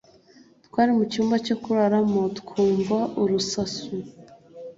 Twari 0.65 0.91
mucyumba 0.97 1.35
cyo 1.45 1.55
kuraramo 1.63 2.21
twumva 2.39 2.97
urusasu. 3.21 3.93